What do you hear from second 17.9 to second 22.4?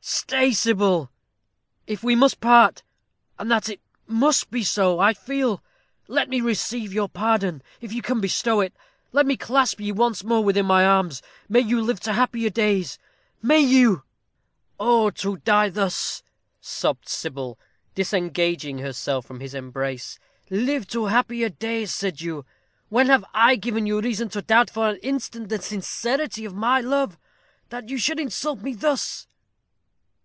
disengaging herself from his embrace. "Live to happier days, said